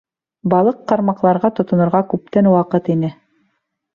Балыҡ 0.53 0.79
ҡармаҡларға 0.91 1.51
тотонорға 1.59 2.01
күптән 2.13 2.51
ваҡыт 2.53 2.89
ине. 2.97 3.13